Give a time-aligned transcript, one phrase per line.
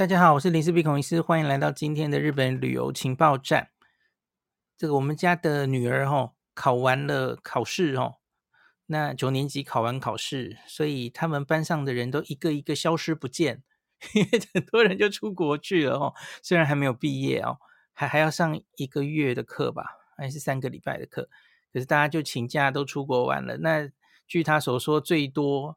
[0.00, 3.68] 大家好，我是林氏璧孔医师，欢迎来到今天的日本旅游情报站。
[4.74, 8.14] 这个我们家的女儿哦考完了考试哦，
[8.86, 13.62] 那九年级考完考试，所以他们班上的人都一个一个消失不见，
[14.14, 16.14] 因为很多人就出国去了哦。
[16.42, 17.58] 虽然还没有毕业哦，
[17.92, 19.84] 还还要上一个月的课吧，
[20.16, 21.28] 还是三个礼拜的课，
[21.74, 23.58] 可是大家就请假都出国玩了。
[23.58, 23.90] 那
[24.26, 25.76] 据他所说，最多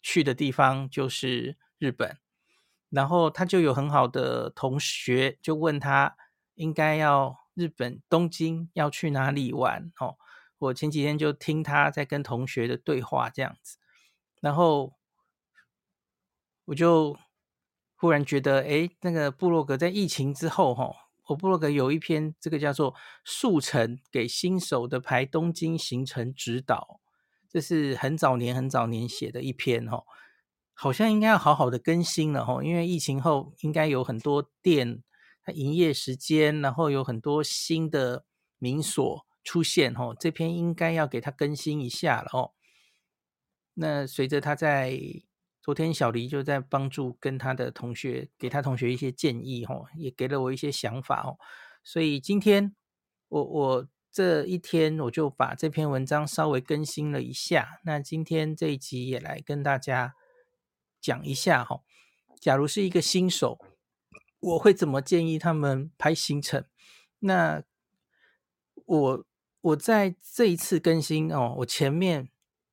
[0.00, 2.18] 去的地方就是日本。
[2.90, 6.16] 然后他就有很好的同学，就问他
[6.54, 10.16] 应该要日本东京要去哪里玩哦。
[10.58, 13.76] 我前几天就听他在跟同学的对话这样子，
[14.40, 14.94] 然后
[16.64, 17.16] 我就
[17.94, 20.92] 忽然觉得，诶，那个部落格在疫情之后哈，
[21.26, 22.92] 我部落格有一篇这个叫做
[23.24, 27.00] 《速成给新手的排东京行程指导》，
[27.48, 30.02] 这是很早年很早年写的一篇哈。
[30.80, 35.02] 好像应该要好好的更新了哈，因为疫情后应该有很多店
[35.42, 38.24] 它营业时间，然后有很多新的
[38.58, 42.52] 民所出现哈，这篇应该要给他更新一下了哦。
[43.74, 44.96] 那随着他在
[45.60, 51.38] 昨天小黎就在帮助跟他的同学，给他同学一些建议哈，也给了我一些想法哦。
[51.82, 52.76] 所以今天
[53.26, 57.80] 我我这一天我就把这篇文章稍微更新了一下。
[57.84, 60.14] 那今天这一集也来跟大家。
[61.00, 61.82] 讲一下哈，
[62.40, 63.58] 假如是一个新手，
[64.40, 66.64] 我会怎么建议他们排行程？
[67.20, 67.62] 那
[68.84, 69.24] 我
[69.60, 72.30] 我在这一次更新哦，我前面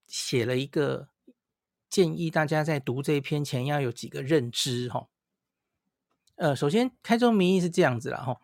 [0.08, 1.10] 写了一个
[1.90, 5.08] 建议，大家在读这一篇前要有几个认知哈。
[6.36, 8.42] 呃，首先开宗明义是这样子了哈，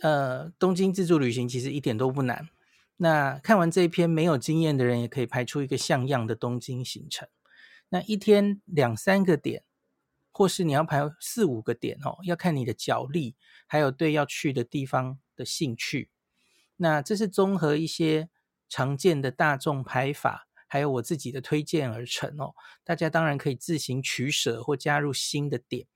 [0.00, 2.48] 呃，东京自助旅行其实一点都不难。
[2.96, 7.28] 那看完这一篇，没有经验的人也可以排出一个像样的东京行程。
[7.94, 9.62] 那一天两三个点，
[10.32, 13.36] 或是你要排四五个点哦，要看你的脚力，
[13.68, 16.10] 还有对要去的地方的兴趣。
[16.78, 18.28] 那这是综合一些
[18.68, 22.54] 常见的大众排法，还有我自己的推荐而成哦。
[22.82, 25.86] 大家当然可以自行取舍或加入新的点。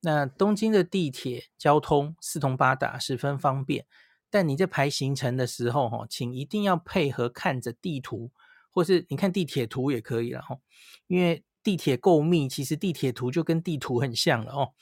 [0.00, 3.84] 那东京的地铁交通四通八达，十分方便。
[4.30, 8.32] 但你在排行程的时候，哈，请一定要配合看着地图。
[8.76, 10.58] 或是你看地铁图也可以了哈，
[11.06, 14.74] 因为地铁够密，其实地铁图就跟地图很像了哦。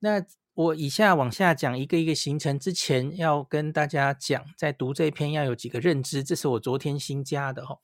[0.00, 7.78] 那我以下往下讲一个一个行程之前，要跟大家讲，在读这篇要有几个认知，这是我昨天新加的哈。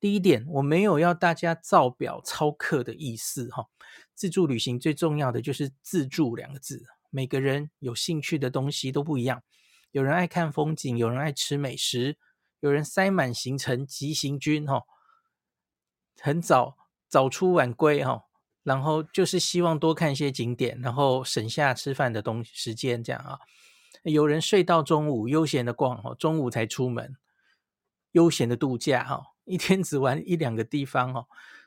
[0.00, 3.66] 第一点，我没有要大家照表操课的意思哈。
[4.14, 9.42] 自助旅行最重要的就是自助两个字，每个人有兴趣的东西都不一样，
[9.90, 12.16] 有人爱看风景，有人爱吃美食。
[12.66, 14.82] 有人塞满行程急行军哈，
[16.20, 18.24] 很早早出晚归哈，
[18.64, 23.38] 然后就是希望多看一些景点，然后省下吃饭的东时间这样啊。
[24.02, 27.16] 有人睡到中午，悠闲的逛哈，中午才出门，
[28.10, 31.26] 悠闲的度假哈，一天只玩一两个地方哈。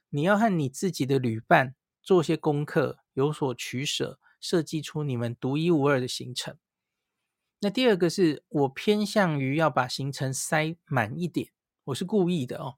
[0.10, 6.58] 你要和你自己的旅伴做些功课，有所取舍，设计出你们独一无二的行程。
[7.62, 11.50] 那第二个是我偏向于要把行程塞满一点，
[11.86, 12.76] 我是故意的哦，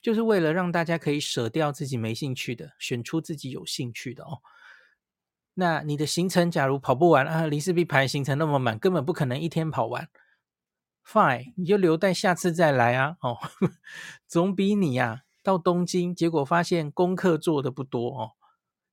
[0.00, 4.40] 就是为了让大家可以舍掉自己没兴趣的，选出自己有兴趣的哦。
[5.54, 10.08] 那你的行程假如跑不完啊，林氏璧排行程那么满，根本不可能一天跑完。
[11.06, 13.36] Fine，你就留待下次再来啊，哦，
[14.26, 18.30] 总比你呀、啊、到东京，结果发现功课做的不多哦，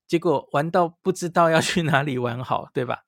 [0.06, 3.06] 结果玩到不知道要去哪里玩好，对吧？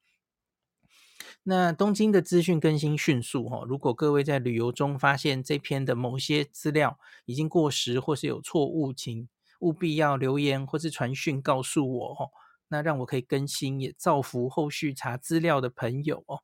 [1.44, 9.28] 那东京的资讯更新迅速哈，如果各位在旅游中发现这篇的某些资料已经过时或是有错误，请
[9.62, 12.30] 务必要留言或是传讯告诉我哦，
[12.68, 16.44] 那让我可以更新，也造福后续查资料的朋友哦。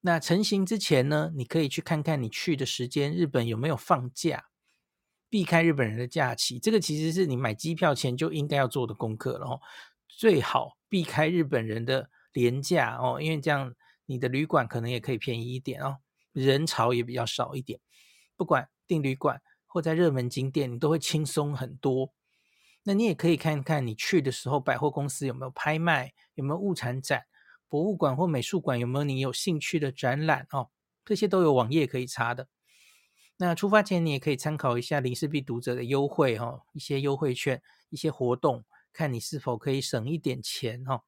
[0.00, 4.46] 那成行之前呢，你可以去看看你去的时间，日本有没有放假，
[5.30, 9.60] 避开日本人的假期，这个其实是你买机票前就应该要做的功课了哦，
[10.08, 12.10] 最好避开日本人的。
[12.32, 13.74] 廉价哦，因为这样
[14.06, 15.98] 你的旅馆可能也可以便宜一点哦，
[16.32, 17.80] 人潮也比较少一点。
[18.36, 22.12] 不管订旅馆或在热门景点，你都会轻松很多。
[22.84, 27.24] 那你也可以看看你去的时候，百货公司有没有拍卖，有没有物产展，
[27.68, 30.70] 博物馆或美术馆有没有你有兴趣的展览哦，
[31.04, 32.48] 这些都有网页可以查的。
[33.36, 37.60] 那出发前你也可以参考一下林氏璧读者的优惠哦，一些优惠券、
[37.90, 41.02] 一些活动，看你是否可以省一点钱哦。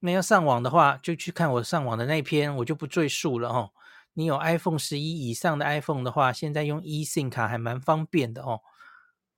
[0.00, 3.70] 那要上网的话，就去看我上网的那篇，我就不赘述了哦。
[4.14, 8.60] 你有 iPhone 十一以上的 iPhone 的话，现在用 eSIM 卡还蛮方便的哦。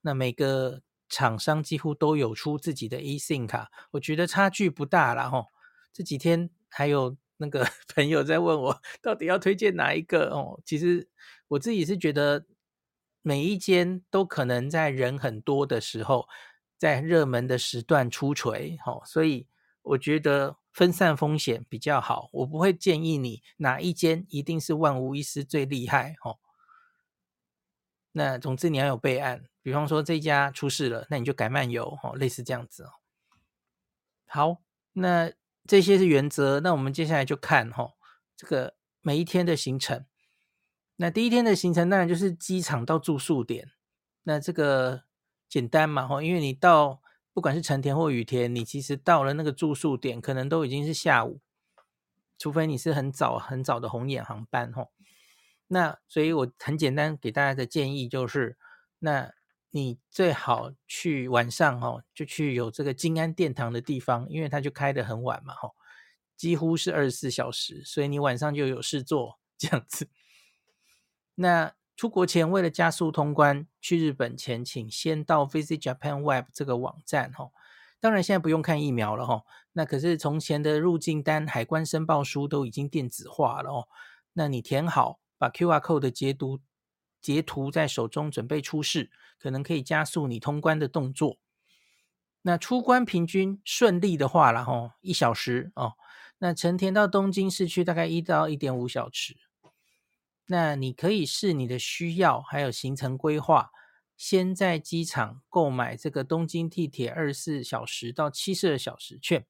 [0.01, 5.45] 那每个厂商几乎都有出自己的 eSIM 卡，我觉得差距不大了哈。
[5.93, 10.61] 这几天还有那个 朋友在问我，到底要推荐哪一个哦？
[10.65, 11.09] 其实
[11.49, 12.47] 我自己是觉得
[13.21, 16.27] 每一间都可能在人很多的时候，
[16.79, 19.47] 在热门的时段出锤，哦，所以
[19.83, 22.31] 我觉得分散风险比较好。
[22.33, 26.39] 我不会建议你哪一间一定是万无一失最厉害，哦。
[28.13, 32.91] 那总之你要有备案，比方说这家出事了，那你就改漫游，哦，类似这样子哦。
[34.27, 34.63] 好，
[34.93, 35.33] 那
[35.67, 37.93] 这些是原则，那我们接下来就看哈
[38.37, 40.07] 这个每一天的行程。
[40.97, 43.73] 那第一天的行程当然就是机场到住宿点，
[44.23, 45.05] 那这个
[45.49, 47.02] 简单嘛，哈，因为你到
[47.33, 51.41] 不管是成田或雨田，你其实到了那个住宿点，可能都已经是下午，
[52.39, 54.89] 除非你是很早很早的红眼航班，哈。
[55.69, 58.59] 那所以，我很简单给大家的建议就是，
[58.99, 59.33] 那
[59.71, 65.71] 你最好去晚上哦，就去有这个金安殿堂的地方，因为它就开得很晚嘛，哈，
[66.37, 70.11] 几乎是二十四小时，所以你晚上就有事做这样子。
[71.37, 77.53] 那出国前，为了加速通关，去日本前，请先到 Visit Japan Web 这个网站，哈，
[78.01, 79.45] 当然现在不用看疫苗了，哈，
[79.75, 83.89] 那可是从前的入境单、海关申报书都已经电子化了哦，
[84.33, 85.21] 那你填好。
[85.39, 86.59] 把 QR code 的截图
[87.21, 91.37] 截图在手中，准备出示，可能可以加速你通关的动作。
[92.43, 95.93] 那出关平均顺利的话，然后一小时哦。
[96.39, 99.37] 那成田到东京市区大概一到一点五小时。
[100.47, 103.71] 那你可以视你的需要，还有行程规划，
[104.17, 109.47] 先在机场购买这个东京地铁二十四小时到七十二小时券。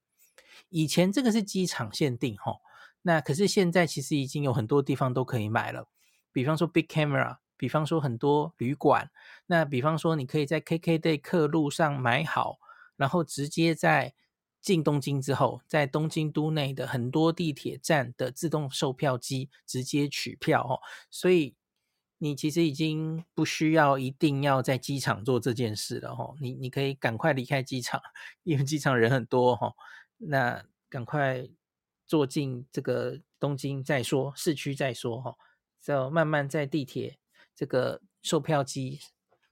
[0.69, 2.59] 以前这个是机场限定，哈、
[3.03, 5.89] 那可是现在其实已经有很多地方都可以买了，
[6.31, 9.11] 比方说 Big Camera，比方说很多旅馆，
[9.47, 12.59] 那比方说你可以在 KKday 客路上买好，
[12.97, 14.15] 然后直接在
[14.63, 20.81] 进东京之后，在东京都内的很多地铁站的自动售票机直接取票哦，
[21.11, 21.55] 所以
[22.17, 28.01] 你其实已经不需要一定要在机场做这件事了哦，你你可以赶快离开机场，
[28.45, 29.75] 因为机场人很多哈，
[30.17, 31.47] 那赶快。
[32.05, 35.35] 坐进这个东京再说，市区再说哈，
[35.81, 37.17] 就慢慢在地铁
[37.55, 39.01] 这个售票机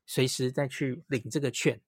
[0.05, 1.81] 随时再去领这个券。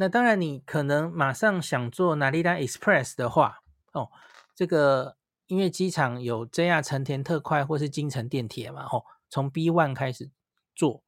[0.00, 3.62] 那当然，你可能马上想坐 Narita Express 的话，
[3.92, 4.10] 哦，
[4.54, 5.16] 这个
[5.48, 10.30] 因为机场有 JR 成田特快或是京成电铁嘛，哦，从 B one 开始
[10.76, 11.02] 坐。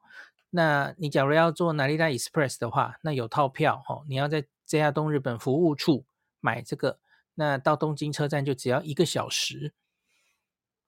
[0.50, 6.04] 那你假如要坐 Narita Express 的话，那有套票哦，你要在 JR 东日本服务处
[6.40, 6.98] 买这个。
[7.34, 9.72] 那到东京车站就只要一个小时。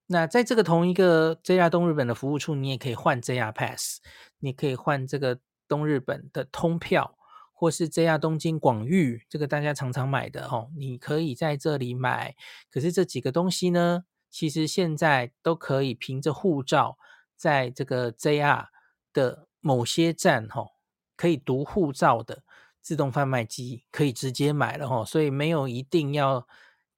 [0.06, 4.00] 那在这个同一个 JR 东日本的服务处，你也可以换 JR Pass，
[4.40, 5.38] 你可以换这个
[5.68, 7.16] 东日本的通票，
[7.62, 12.34] 或是 JR 东京广域，这个大家常常买的哦，你可以在这里买。
[12.68, 16.98] 可是这几个东西呢，其实现在都可以凭着护照，
[17.36, 18.66] 在这个 JR
[19.12, 20.72] 的某些站哦，
[21.16, 22.42] 可以读护照的。
[22.80, 26.48] 自动贩卖机可以直接买了哈，所以没有一定要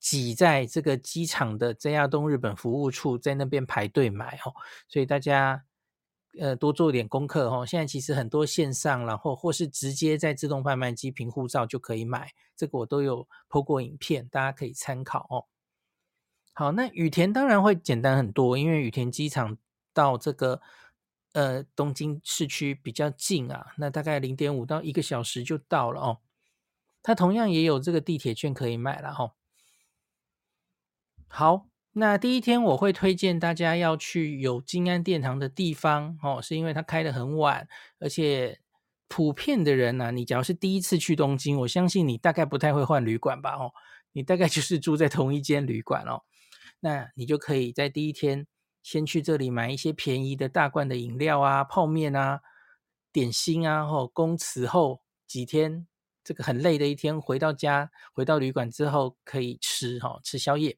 [0.00, 4.50] 挤在这个机场的 JR 东日本服务处在那边排队买哈，
[4.88, 5.62] 所以大家
[6.38, 7.64] 呃多做点功课哦。
[7.66, 15.46] 现在其实很多线上，然后或是直接在自动贩卖机凭护照就可以买，这个我都有 PO 过影片，大家可以参考哦。
[16.52, 19.58] 好，那羽田当然会简单很多，因为羽田机场
[19.92, 20.60] 到这个。
[21.32, 26.20] 呃，东京市区比较近啊，那大概零点五到一个小时就到了哦。
[27.02, 29.32] 它同样也有这个地铁券可以买了哦。
[31.26, 37.66] 好，那第一天我会推荐大家要去有金安殿堂的地方哦，是因为它开得很晚，
[37.98, 38.60] 而且
[39.08, 43.72] 普遍的人呢、啊，你假如是第一次去东京，我相信你大概不太会换旅馆吧哦，
[44.12, 46.22] 你大概就是住在同一间旅馆哦，
[46.80, 48.46] 那你就可以在第一天。
[48.82, 52.40] 先去这里买一些便宜的大罐的饮料啊、泡面啊、
[53.10, 55.86] 点心啊，哦供此后几天
[56.22, 60.76] 这个很累的一天回到家、回到旅馆之后可以吃哈，吃宵夜。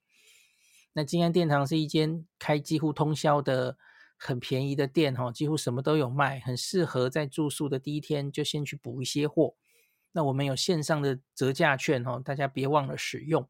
[0.99, 3.76] 那金安殿堂是一间开几乎通宵的
[4.17, 9.57] 很便宜的店哈，几乎什么都有卖，很适合在住宿的第一天就先去补一些货。
[10.12, 13.47] 那我们有线上的折价券哈，大家别忘了使用。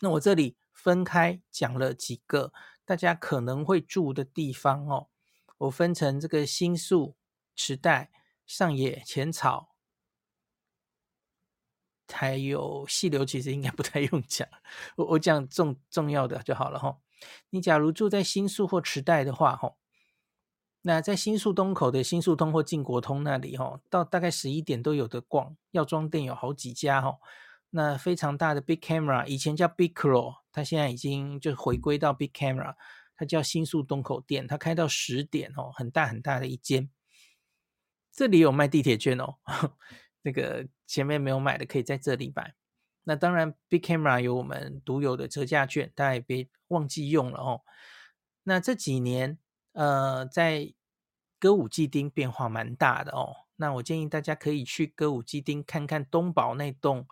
[0.00, 2.52] 那我这里分开讲了几个。
[2.84, 5.08] 大家可能会住的地方哦，
[5.58, 7.16] 我分成这个新宿、
[7.56, 8.10] 池袋、
[8.46, 9.69] 上野、浅草，
[12.12, 14.46] 还有细流，其实应该不太用讲，
[14.96, 16.98] 我我讲重重要的就好了哈。
[17.50, 19.74] 你假如住在新宿或池袋的话，哈，
[20.82, 25.56] 那在新宿东口的新宿通或靖国通那里，哈，到大概十一点都有得逛。
[25.72, 27.18] 药妆店有好几家，哈。
[27.72, 32.74] 那非常大的 Big Camera，以前叫 Big Cro，它现在已经就回归到 Big Camera，
[33.14, 36.90] 它叫新宿东口店，它开到十点哦，很大很大的一间。
[38.10, 39.36] 这里有卖地铁券哦，
[40.22, 42.54] 那个前面没有买的可以在这里买。
[43.04, 47.62] 那当然，Big Camera 有我们独有的折价券，大家也别忘记用了哦。
[48.44, 49.38] 那这几年。
[49.72, 50.74] 呃，在
[51.38, 53.46] 歌舞伎町变化蛮大的哦。
[53.54, 57.06] 那我建议大家可以去歌舞伎町看看东宝那栋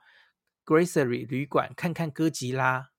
[0.64, 2.90] Gracery 旅馆，看看哥吉拉，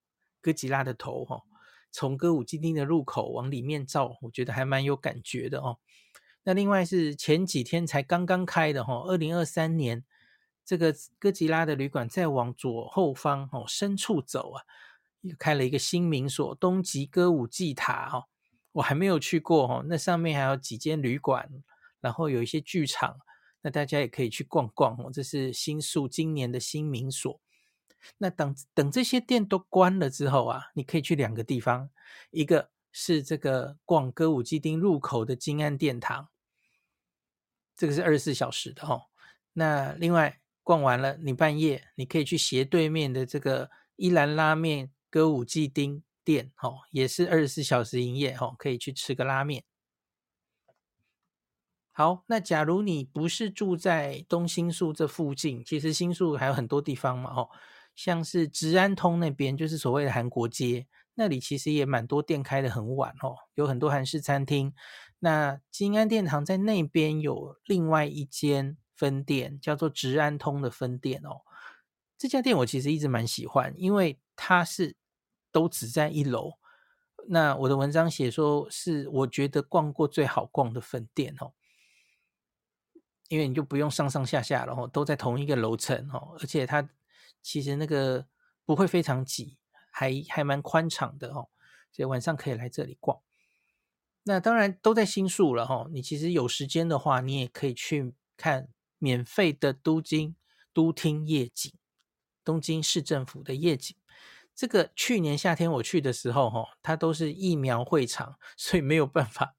[0.42, 1.44] 哥吉拉的头哈、哦。
[1.92, 5.80] 从歌舞伎町的入口往里面照，我觉得还蛮有感觉的哦。
[6.50, 10.04] 那另外是前几天才刚刚开的哈、二零二三年
[10.66, 14.64] 这个哥吉拉的旅馆再往左后方哦深处走啊，
[15.22, 18.24] 又开了一个新名所东极歌舞伎塔哈、哦。
[18.72, 21.48] 我还没有去过哦，那上面还有几间旅馆，
[22.02, 23.20] 然后有一些剧场，
[23.62, 25.12] 那大家也可以去逛逛哦。
[25.14, 27.40] 这是新宿今年的新名所。
[28.18, 31.92] 那等等这些店都关了之后啊，你可以去两个地方，
[32.32, 36.28] 一个是这个逛歌舞伎町入口的金安殿堂，
[37.80, 39.02] 这个是二十四小时的哦。
[39.54, 46.04] 那另外逛完了，你半夜你可以去斜对面的这个一兰拉面歌舞伎町。
[46.22, 49.64] 店哦，也是二十四小时营业哦，可以去吃个拉面。
[51.92, 57.50] 好，那假如你不是住在东新宿这附近，其实新宿还有很多地方嘛哦，
[57.96, 64.72] 像是直安通那边，就是所谓的韩国街，那里其实也蛮多店开得很晚哦，有很多韩式餐厅。
[65.20, 71.42] 那金安殿堂在那边有另外一间分店，叫做直安通的分店哦。
[72.18, 74.96] 这家店我其实一直蛮喜欢，因为它是。
[75.52, 76.60] 都只在一楼。
[77.28, 81.54] 那我的文章写说是我觉得逛过最好逛的分店哦，
[83.30, 86.88] 因为你就不用上上下下了哦，都在同一个楼层哦，而且它
[87.42, 88.28] 其实那个
[88.64, 89.58] 不会非常挤，
[89.92, 91.50] 还还蛮宽敞的哦，
[91.92, 93.20] 所以晚上可以来这里逛。
[94.24, 100.36] 那当然都在新宿了哈，你其实有时间的话，你也可以去看免费的都京
[100.74, 101.74] 都厅夜景，
[102.44, 103.96] 东京市政府的夜景。
[104.54, 109.56] 这个去年夏天我去的时候，哈，它都是疫苗会场， 所以没有办法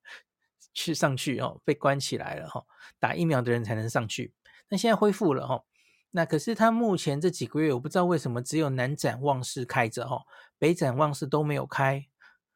[0.75, 2.65] 去上去哦，被关起来了哈。
[2.99, 4.35] 打疫苗的人才能上去。
[4.69, 5.65] 那现在恢复了哈。
[6.11, 10.23] 那可是它目前这几个月，我不知道为什么只有南展望室开着哈，
[10.59, 12.07] 北展望室都没有开。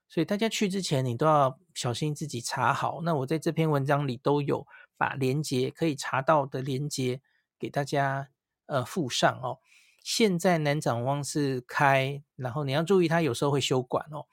[0.08, 3.00] 所以大家去之前，你都要小心自己查好。
[3.02, 7.20] 那我在这篇文章里都有把连接可以查到的连接
[7.58, 8.28] 给大家
[8.66, 9.58] 呃附上哦。
[10.04, 14.26] 现在南展望是开，然后你要注意，它有时候会休馆哦。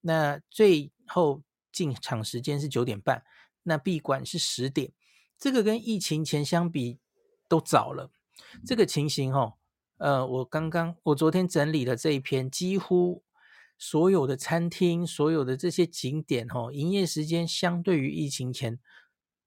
[0.00, 3.24] 那最后进场时间是九点半，
[3.62, 4.92] 那闭馆是十点。
[5.38, 6.98] 这个跟疫情前相比
[7.48, 8.10] 都早了。
[8.66, 9.54] 这个情形哦，
[9.98, 13.22] 呃，我刚刚我昨天整理的这一篇，几乎
[13.78, 18.78] 所有的餐厅、所有的这些景点哦，营业时间相对于疫情前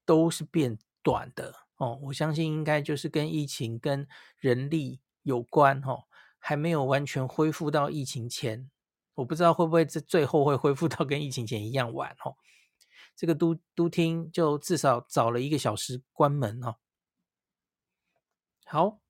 [0.05, 1.99] 都是变短的哦。
[2.03, 4.07] 我相信应该就是跟疫情跟
[4.37, 5.01] 人力。
[5.23, 6.05] 有关哦，
[6.39, 8.71] 还没有完全恢复到疫情前，
[9.15, 12.35] 我不知道会不会这最后会恢复到跟疫情前一样晚哦。
[13.15, 16.77] 这个都都厅就至少早了一个小时关门哦。
[18.65, 19.01] 好，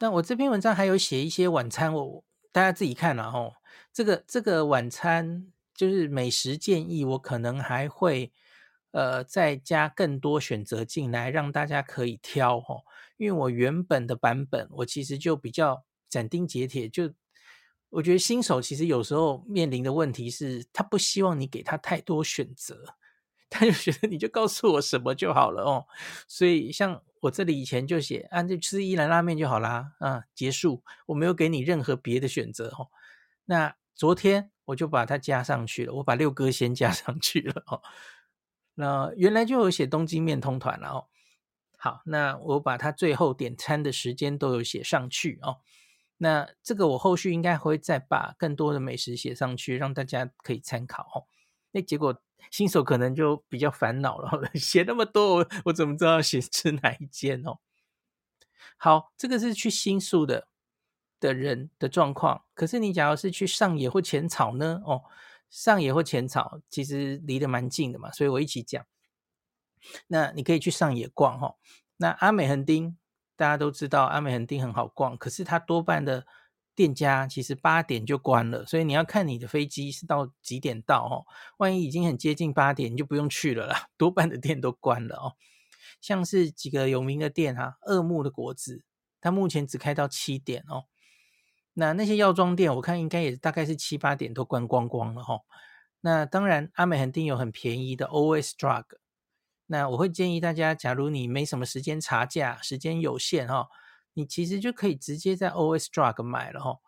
[0.00, 3.52] 那我这篇文章还有写一些晚餐，我大家自己看了哦。
[3.92, 8.32] 这个这个晚餐就是美食建议，我可能还会
[8.92, 12.82] 呃再加更多选择进来，让大家可以挑哦。
[13.16, 17.12] 因为我原本的版本，我其实就比较斩钉截铁，就
[17.88, 22.94] 我觉得新手其实有时候面临的问题是，他不希望你给他太多选择，
[23.48, 25.86] 他就觉得你就告诉我什么就好了哦。
[26.28, 32.88] 所以像我这里以前就写，啊，就吃一兰拉面就好啦，啊，结束，我没有给你任何别的选择哦。
[33.46, 37.82] 那昨天我就把它加上去了，我把六哥先加上去了哦。
[38.74, 41.06] 那原来就有写东京面通团了哦。
[41.78, 45.58] 好，那我把它最后点餐的时间都有写上去哦。
[46.18, 51.26] 那这个我后续应该会再把更多的美食写上去，让大家可以参考哦。
[51.72, 57.58] 那结果新手可能就比较烦恼了， 写那么多，我我怎么知道写吃哪一间哦？
[58.78, 60.48] 好，这个是去新宿的
[61.20, 62.44] 的人的状况。
[62.54, 64.82] 可是你假如是去上野或浅草呢？
[64.84, 65.02] 哦，
[65.48, 68.84] 上野或浅草其实离得蛮近的嘛，所以我一起讲。
[70.08, 71.54] 那你可以去上野逛哈。
[71.98, 72.96] 那阿美横丁
[73.36, 76.26] 大家都知道，阿美横丁很好逛，可是它多半的
[76.74, 81.24] 店家其实八点就关了，所以你要看你的飞机是到几点到哦。
[81.58, 85.36] 万一已经很接近八点，你就不用去了啦，多半的店都关了哦。
[86.00, 88.84] 像是几个有名的店哈，二木的果子，
[89.20, 90.84] 它目前只开到七点哦。
[91.78, 95.40] 那那些药妆店，我看应该也大概是七八点都关光光了哈。
[96.00, 98.84] 那当然，阿美横丁有很便宜的 OS Drug。
[99.66, 103.68] 那我会建议大家，假如你没什么时间查价，时间有限哈。
[104.14, 106.78] 你其实就可以直接在 OS Drug 买了哈。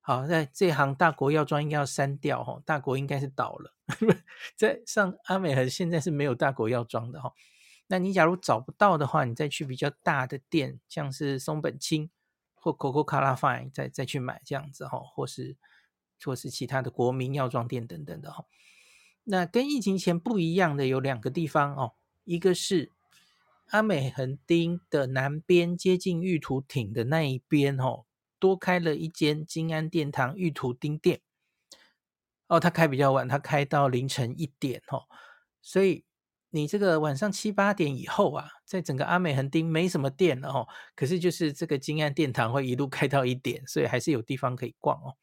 [0.00, 3.74] 好，在这行大国药妆应该要删掉哈，大国应该是倒了。
[4.58, 7.32] 在上阿美横现在是没有大国药妆的哈。
[7.86, 12.10] 那你假如找不到的话，你再去比较大的店，像是松本清
[12.64, 15.56] 或 Coco Color Fine 再再去买这样子哈，或是
[16.24, 18.46] 或是其他的国民药妆店等等的哈。
[19.24, 21.92] 那跟疫情前不一样的有两个地方哦，
[22.24, 22.90] 一个是。
[23.68, 28.04] 阿美横丁的南边接近玉图町的那一边，哦，
[28.38, 31.22] 多开了一间金安殿堂玉图町店。
[32.46, 35.04] 哦，它开比较晚，它开到凌晨一点，哦，
[35.62, 36.04] 所以
[36.54, 45.16] 你这个晚上七八点以后啊，在整个阿美横丁没什么店了，哦，可是就是这个金安殿堂会一路开到一点，所以还是有地方可以逛哦。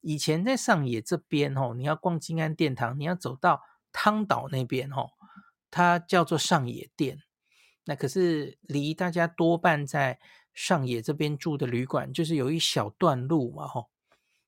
[0.00, 3.60] 以前在上野这边，哦，你要逛金安殿堂，你要走到
[3.92, 5.10] 汤岛那边，哦，
[5.70, 7.18] 它叫做上野店。
[7.84, 10.18] 那可是离大家多半在
[10.54, 13.90] 上野这边住的旅馆，就是有一小段路嘛，吼，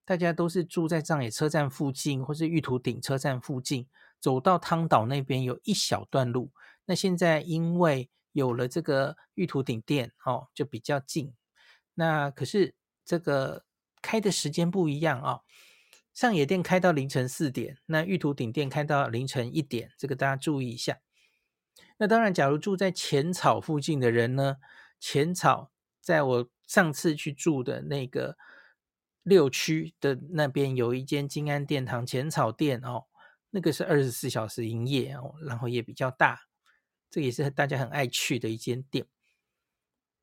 [0.07, 3.87] 大家都是住在上野车站附近，或是玉图顶车站附近，
[4.23, 6.53] 走到汤岛那边有一小段路。
[6.87, 11.35] 那现在因为有了这个玉图顶店，哦，就比较近。
[11.95, 12.75] 那可是
[13.05, 13.65] 这个
[14.01, 15.41] 开的时间不一样啊，
[16.15, 21.01] 上野店开到凌晨四点，那玉图顶店开到凌晨一点，这个大家注意一下。
[21.99, 24.57] 那当然，假如住在浅草附近的人呢，
[24.99, 28.37] 浅草在我上次去住的那个
[29.23, 33.05] 六区的那边有一间金安殿堂浅草店哦，
[33.55, 36.41] 那个是二十四小时营业哦，然后也比较大，
[37.11, 39.07] 这也是大家很爱去的一间店。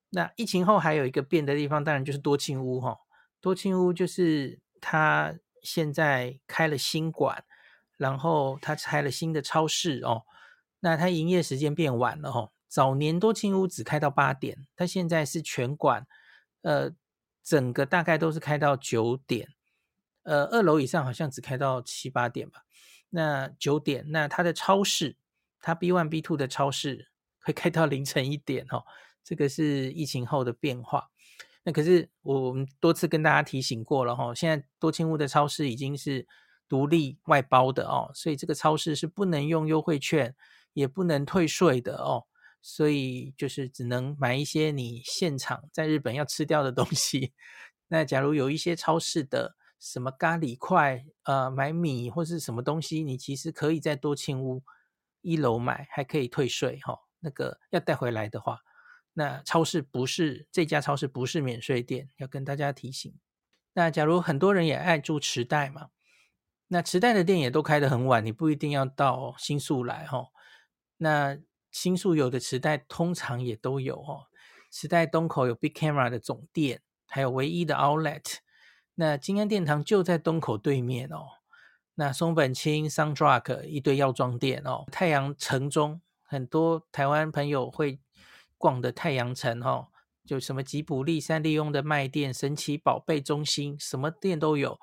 [0.09, 2.97] 那疫情后还有一个变的地方，当然就是多庆屋哈、哦，
[3.39, 7.45] 多庆屋就是它现在开了新馆，
[7.97, 10.23] 然后它开了新的超市哦。
[10.79, 16.07] 那它营业时间变晚了哦，早年多庆屋只开到八点，它现在是全馆，
[16.63, 16.91] 呃，
[17.43, 19.49] 整个大概都是开到九点，
[20.23, 22.63] 呃，二楼以上好像只开到七八点吧。
[23.09, 25.17] 那九点，那它的超市，
[25.61, 27.09] 它 B one B two 的超市
[27.41, 28.85] 会开到凌晨一点吼，
[29.23, 31.09] 这个是疫情后的变化。
[31.63, 36.27] 那可是我们多次跟大家提醒过了吼，现在多清屋的超市已经是
[36.67, 40.35] 独立外包的哦，所以这个超市是不能用优惠券。
[40.73, 42.25] 也不能退税的哦，
[42.61, 47.33] 所以就是只能买一些你现场在日本要吃掉的东西。
[47.89, 54.61] 那假如有一些超市的什么咖喱块，呃，买米或是什么东西，你其实可以在多庆屋
[55.21, 58.59] 一楼买，还可以退税哈、那个要带回来的话，
[59.13, 63.13] 那超市不是这家超市不是免税店，要跟大家提醒。
[63.71, 65.91] 那假如很多人也爱住池袋嘛，
[66.67, 70.27] 那池袋的店也都开得很晚，你不一定要到新宿来哈、
[70.97, 71.39] 那
[71.71, 74.27] 新宿有的池袋通常也都有哦，
[74.69, 78.39] 池袋东口有 Big Camera 的总店，还有唯一的 Outlet。
[78.99, 81.25] 那金安殿堂就在东口对面哦。
[81.95, 88.01] 那松本清、Sundrug 一堆药妆店哦，太阳城中很多台湾朋友会
[88.57, 89.87] 逛的太阳城哦，
[90.25, 94.77] 就什么吉卜力、三丽镕的卖店、神奇宝贝中心，什么店都有。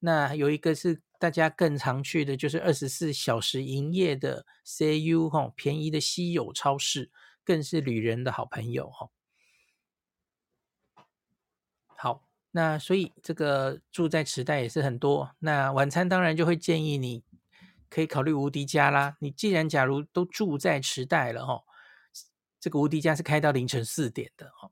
[0.00, 1.00] 那有一个是。
[1.22, 7.12] 大家更常去的就是二十四小时营业的 CU 哈，便宜的稀有超市，
[7.44, 9.08] 更是旅人的好朋友哈。
[12.52, 15.34] 那所以这个住在池袋也是很多。
[15.40, 17.24] 那晚餐当然就会建议你
[17.88, 19.16] 可以考虑无敌家啦。
[19.20, 21.62] 你既然假如都住在池袋了哈，
[22.60, 24.70] 这个无敌家是开到凌晨四点的哈。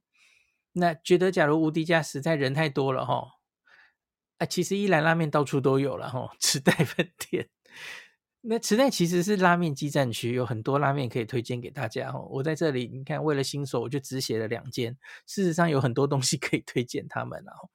[0.72, 3.40] 那觉得假如无敌家实在人太多了哈。
[4.38, 7.48] 啊，其实一兰拉面到处都有了哈，池袋 分店。
[8.42, 12.26] 那池袋其实是拉面基站区，有很多拉面可以推荐给大家哦。
[12.30, 14.96] 我在这里，你看，为了新手，我就只写了两间。
[15.26, 17.68] 事实上，有很多东西可以推荐他们哦。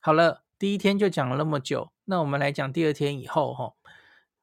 [0.00, 3.74] 好了，第一天就讲了那么久，那我们来讲第二天以后哈。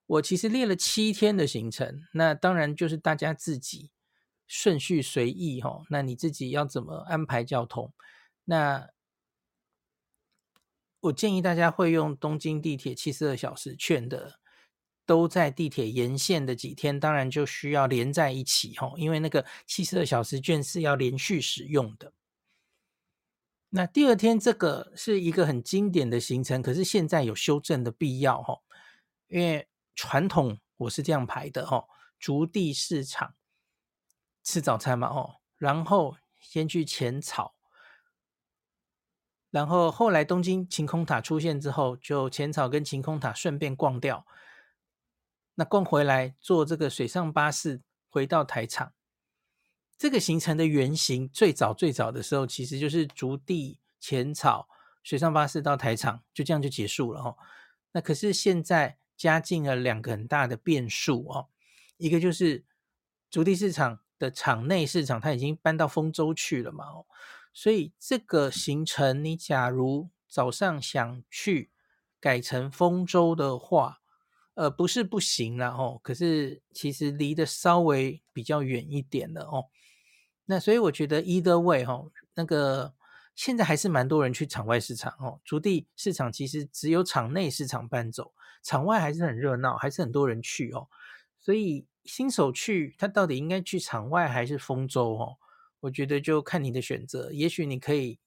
[0.08, 3.92] 我其实列了七天的行程，那当然就是大家自己
[4.48, 5.84] 顺序随意哈。
[5.92, 7.94] 那你自己要怎么安排交通？
[8.46, 8.90] 那
[11.02, 14.40] 我建议大家会用东京地铁七十二小时券的，
[15.10, 22.14] 都在地铁沿线的几天，当然就需要连在一起吼，因为那个七十二小时券是要连续使用的。
[23.70, 28.60] 那第二天这个是一个很经典的行程，可是现在有修正的必要哈，
[29.30, 31.84] 因为传统我是这样排的哈，
[32.20, 33.34] 筑地市场
[34.44, 37.56] 吃早餐嘛哦，然后先去浅草，
[39.50, 44.24] 然后后来东京晴空塔出现之后，就浅草跟晴空塔顺便逛掉，
[45.60, 48.94] 那逛回来坐这个水上巴士回到台场。
[49.98, 54.70] 这个行程的原型最早最早的时候，其实就是竹地、浅草、
[55.04, 57.36] 水上巴士到台场，就这样就结束了哦。
[57.92, 61.50] 那可是现在加进了两个很大的变数哦，
[61.98, 62.64] 一个就是
[63.30, 67.06] 竹地市场的场内市场，它已经搬到丰州去了嘛哦，
[67.52, 71.70] 所以这个行程你假如早上想去
[72.22, 73.99] 改成丰州的话，
[74.60, 79.68] 呃，不是不行啦哦，可是其实离得稍微比较远一点了哦。
[80.48, 82.94] 那所以我觉得 either way 哈，那个
[83.36, 85.40] 现在还是蛮多人去场外市场哦。
[85.46, 90.90] 筑地市场其实只有场内市场搬走，场外还是很热闹，还是很多人去哦。
[91.40, 95.38] 所以新手去，他到底应该去场外还是丰州哦？
[95.80, 97.32] 我觉得就看你的选择。
[97.32, 98.20] 也许你可以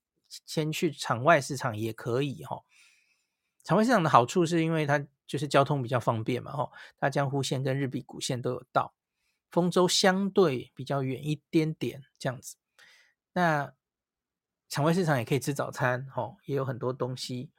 [0.46, 2.62] 先去场外市场也可以哈。
[3.62, 8.94] 场外市场的好处是因为它就是交通比较方便嘛，吼，大江户线跟日比谷线都有到。
[9.50, 12.56] 丰州相对比较远一点点，这样子。
[13.34, 13.74] 那
[14.68, 17.50] 场外市场也可以吃早餐，吼，也有很多东西。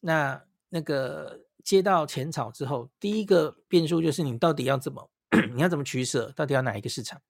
[0.00, 5.10] 那那个接到浅草之后，第一个变数就是你到底要怎么，
[5.54, 7.22] 你要怎么取舍，到底要哪一个市场？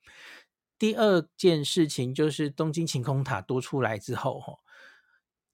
[0.76, 4.58] 第二件事情就是东京晴空塔多出来之后，吼，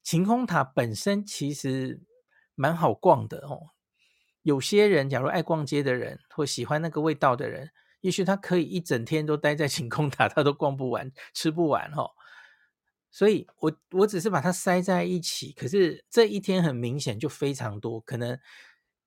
[0.03, 2.01] 晴空塔本身其实
[2.55, 3.71] 蛮好逛的，哦。
[4.43, 7.71] 有些人假如爱逛街的人，或喜欢那个味道的人。
[8.01, 12.11] 也许他可以一整天都待在晴空塔，他都逛不完、吃不完哈。
[13.11, 18.41] 所以我我只是把它塞在一起，可是这一天很明显就非常多，可能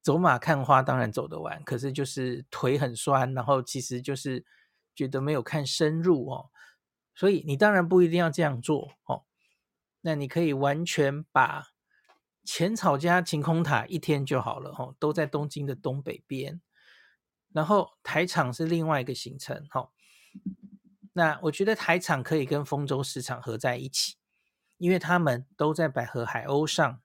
[0.04, 4.46] 走马看花当然走得完，可是就是腿很酸，然后其实就是
[4.94, 6.52] 觉得没有看深入哦。
[7.16, 9.24] 所以你当然不一定要这样做哦。
[10.02, 11.73] 那你可以完全把
[12.44, 16.62] 浅草加晴空塔一天就好了哦，都在东京的东北边。
[17.52, 19.90] 然后台场是另外一个行程，哈。
[21.14, 24.16] 那我觉得台场可以跟丰州市场合在一起，
[24.78, 27.02] 因为他们都在百合海鸥上，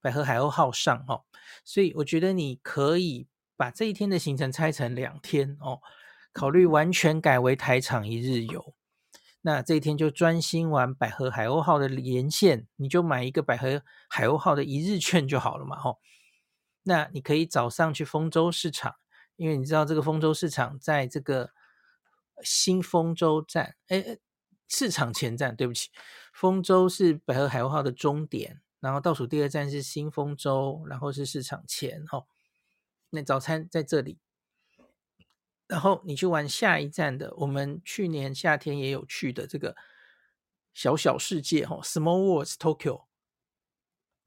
[0.00, 1.24] 百合海鸥号上，哈。
[1.64, 5.80] 所以我觉得你可以把这一天的行程拆成两天哦，
[6.32, 8.74] 考虑完全改为台场一日游。
[9.46, 15.98] 那这一天就专心玩百合海鸥号的沿线，你就买一个百合海鸥号的一日券就好了嘛，吼。
[16.84, 18.96] 那你可以早上去丰州市场。
[19.36, 21.50] 因为你知道这个丰州市场在这个
[22.44, 24.16] 新丰州站，哎，
[24.68, 25.90] 市场前站，对不起，
[26.32, 32.26] 丰州是百合海鸥号的终点，然后倒数第二站是新丰州，然后是市场前，哈、哦。
[33.10, 34.20] 那早餐在这里，
[35.66, 39.76] 然后你去玩下一站的，我们去年夏天也有去的这个
[40.72, 43.06] 小小世界，哈、哦，Small World Tokyo。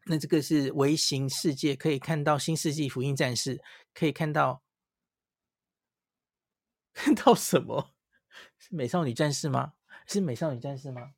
[0.06, 3.62] 那这个是微型世界，可以看到新世纪福音战士，
[3.94, 4.64] 可以看到。
[6.94, 7.94] 看到什么？
[8.58, 9.74] 是美少女战士吗？
[10.08, 11.12] 是美少女战士吗？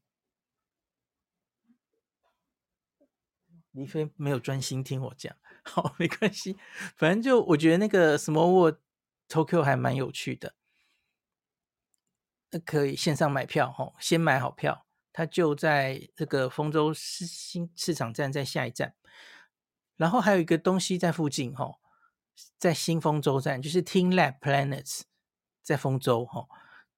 [3.71, 6.57] 李飞没有专心听我讲， 好，没关系，
[6.97, 8.79] 反正就我觉得那个 Small World
[9.29, 10.55] Tokyo 还蛮有趣的，
[12.49, 18.95] 那可以线上买票哦，先买好票，它就在这个丰州市新市场站，在下一站，
[19.95, 21.77] 然后还有一个东西在附近哦，
[22.57, 25.03] 在新丰州站，就是 teamLab Planets。
[25.61, 26.47] 在丰州哈，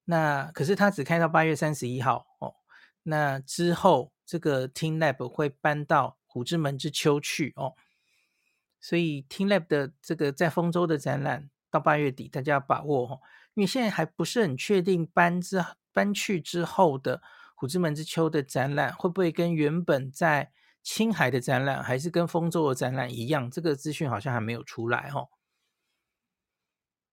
[0.06, 2.56] 那可是它只开到八月三十一号哦。
[3.04, 7.76] 那之后这个 teamLab 会搬到虎之门之丘去哦，
[8.80, 13.20] 所以 teamLab 的这个在丰州的展览到八月底，大家要把握哦，
[13.56, 17.22] 因为现在还不是很确定搬之搬去之后的
[17.56, 20.52] 虎之门之秋的展览会不会跟原本在
[20.84, 25.30] 青海的展览，还是跟丰州的展览一样，这个资讯好像还没有出来哦。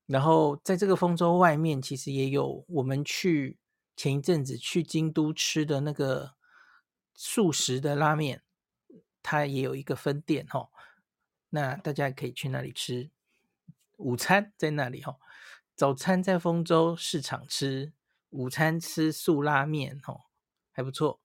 [0.07, 3.59] 然后在这个丰州外面，其实也有我们去
[3.95, 6.35] 前一阵子去京都吃的那个
[7.13, 8.43] 素食的拉面，
[9.23, 10.71] 它也有一个分店哈。
[11.51, 13.11] 那大家可以去那里吃
[13.99, 15.19] 午餐，在那里哈。
[15.77, 17.93] 早餐在丰州市场吃，
[18.31, 20.25] 午餐吃素拉面哈，
[20.73, 21.21] 还不错。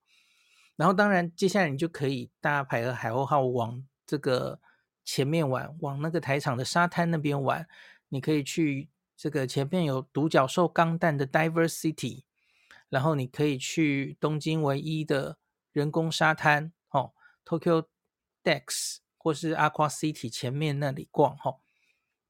[0.75, 4.59] 然后当然接下来你就可以搭牌和海鸥号往这个
[5.03, 7.67] 前面玩，往那个台场的沙滩那边玩。
[8.09, 12.23] 你可以去这个前面有独角兽钢弹的 Diver City，
[12.89, 15.37] 然后你可以去东京唯一的
[15.71, 17.87] 人工沙滩哦，Tokyo
[18.43, 21.59] Decks 或是 Aqua City 前面那里逛哈、哦，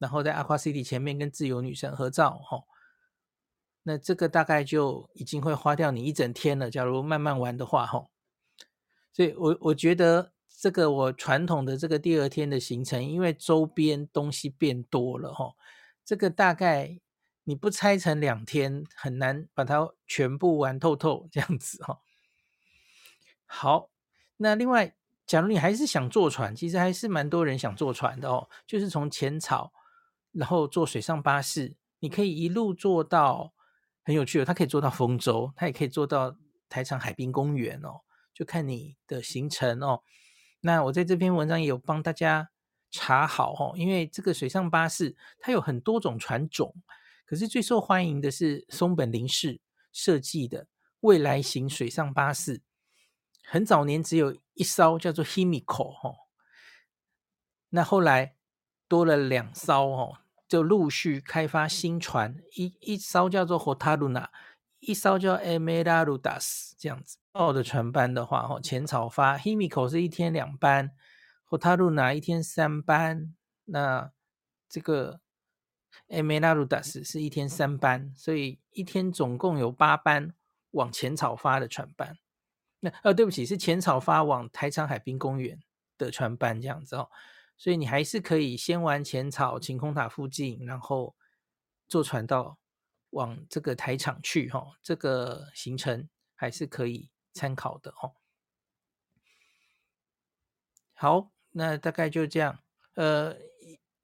[0.03, 2.63] 然后在 Aqua City 前面跟自由女神合照哈、
[3.83, 6.69] 那这个大概就已经会花掉你一整天了。
[6.69, 8.07] 假如慢慢玩的话哈、
[9.13, 15.55] 所以我我觉得这个我传统的这个第二天的行程，因为周边东西变多了哈、哦，
[16.03, 16.99] 这个大概。
[17.45, 21.99] 你不拆成两天，很难把它全部玩透透这样子哈。
[23.45, 23.89] 好，
[24.37, 24.95] 那另外，
[25.27, 28.49] 假如你还是想坐船，其实还是蛮多人想坐船的哦。
[28.65, 29.73] 就是从浅草，
[30.33, 33.53] 然后坐水上巴士，你可以一路坐到
[34.03, 36.35] 很有趣的，它可以坐到丰州，它也可以坐到
[36.67, 38.01] 台场海滨公园哦，
[38.33, 40.01] 就看你的行程哦。
[40.61, 42.49] 那我在这篇文章也有帮大家
[42.91, 46.75] 查好哦，因为这个水上巴士它有很多种船种。
[47.25, 50.67] 可是最受欢迎的是松本零士设计的
[50.99, 52.61] 未来型水上巴士，
[53.45, 56.13] 很早年只有一艘叫做 Himiko 哈，
[57.69, 58.35] 那后来
[58.87, 60.17] 多了两艘哦，
[60.53, 64.27] 就陆续开发新船，一一艘叫做 Hotaruna，
[64.81, 67.17] 一艘叫 Emeraldas 这样子。
[67.31, 70.91] 澳的船班的话，哦，浅草发 Himiko 是一天两班
[71.49, 73.33] ，Hotaruna 一天三班，
[73.65, 74.11] 那
[74.69, 75.21] 这个。
[76.07, 80.35] Emeraldas 是一天三班，所以一天总共有八班
[80.71, 82.19] 往浅草发的船班。
[82.79, 85.59] 那呃，对不起，是浅草发往台场海滨公园
[85.97, 87.09] 的船班这样子哦。
[87.57, 91.15] 所以你还是可以先玩浅草晴空塔附近，然后
[91.87, 92.57] 坐船到
[93.11, 94.71] 往这个台场去哈、哦。
[94.81, 98.15] 这个行程还是可以参考的哦。
[100.93, 102.59] 好，那大概就这样。
[102.95, 103.37] 呃。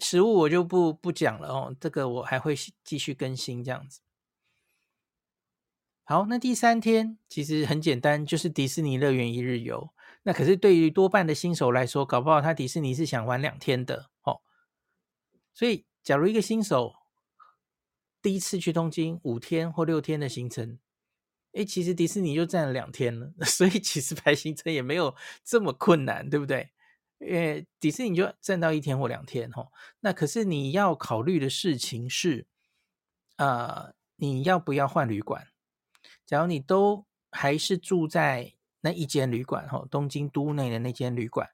[0.02, 4.00] 食物我就不不讲了哦，这个我还会继续更新这样子。
[6.06, 9.94] 好，那第三天其实很简单，就是迪士尼乐园一日游。
[10.24, 14.42] 那可是对于多半的新手来说，搞不好他迪士尼是想玩两天的哦。
[15.54, 16.94] 所以，假如一个新手
[18.22, 20.78] 第一次去东京五天或六天的行程，
[21.54, 26.72] 诶，其实迪士尼就占了两天了， 所以其实排行程也没有这么困难，对不对？
[27.20, 29.68] 因为迪士尼就占到一天或两天哈，
[30.00, 32.48] 那可是你要考虑的事情是，
[33.38, 35.48] 呃，你要不要换旅馆？
[36.26, 41.50] 假如你都还是住在那一间旅馆哈，东京都内的那间旅馆，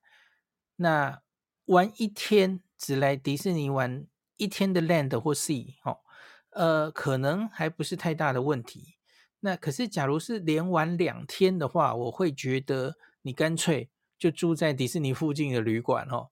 [0.78, 1.22] 那
[1.66, 4.08] 玩一天只来迪士尼玩
[4.38, 6.00] 一天的 Land 或 Sea 哈，
[6.52, 8.98] 呃，可能还不是太大的问题。
[9.40, 13.90] 那可是假如是连玩两天的话，我会觉得你干脆。
[14.18, 16.30] 就住在迪士尼附近的旅馆哦，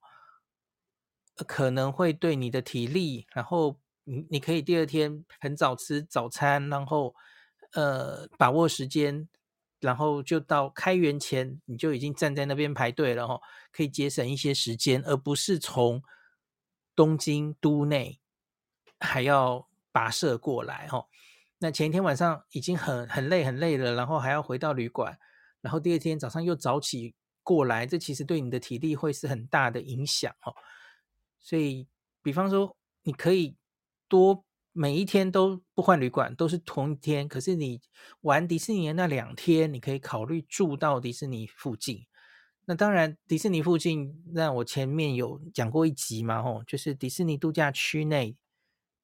[1.45, 7.13] 可能会对你的体力，然后你你可以第二天很早吃早餐，然后
[7.73, 9.27] 呃把握时间，
[9.83, 13.41] 然后就到开园前你就已经站在那边排队了哦，
[13.71, 16.01] 可以节省一些时间，而不是从
[16.95, 18.19] 东京都内
[18.99, 21.07] 还要跋涉过来哦。
[21.59, 25.17] 那前一天晚上已经很很累很累了，然后还要回到旅馆，
[25.61, 27.15] 然后第二天早上又早起。
[27.45, 30.55] 过来，这其实对你的体力会是很大的影响哦。
[31.41, 31.89] 所以，
[32.21, 33.57] 比方说，你可以
[34.07, 37.27] 多每一天都不换旅馆，都是同一天。
[37.27, 37.79] 可是你
[38.21, 42.05] 玩迪士尼的那两天，你可以考虑住到迪士尼附近。
[42.65, 48.35] 那当然，迪士尼附近，那我前面有讲过一集嘛，吼，就是迪士尼度假区内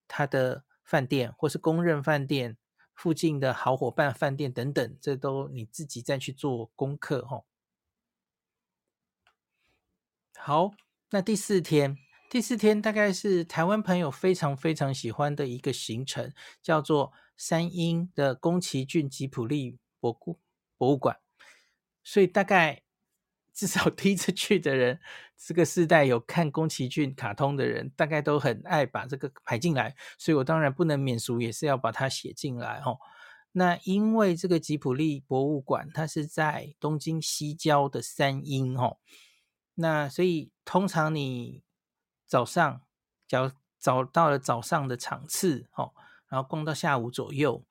[0.08, 2.58] 它的饭店或是公认饭店
[2.96, 7.46] 附近的好伙伴饭店等等，这都你自己再去做功课，吼。
[10.36, 10.72] 好，
[11.12, 11.98] 那第四天，
[12.30, 20.40] 第四天大概是台湾朋友非常非常喜欢的一个行程，叫做三英的宫崎骏吉普力博物
[20.78, 21.18] 博物馆。
[22.04, 22.84] 所以大概
[23.52, 25.00] 至少第一次去的人，
[25.36, 29.96] 这个世代有看宫崎骏卡通的人，大概都很爱把这个排进来。
[30.20, 33.00] 所以我当然不能免俗，也是要把它写进来哦。
[33.54, 39.00] 那因为这个吉普力博物馆，它是在东京西郊的三英哦。
[39.74, 41.64] 那所以通常你
[42.30, 42.82] 早上，
[43.28, 45.94] 假如找到了早上的场次，哦，
[46.28, 47.66] 然后逛到下午左右，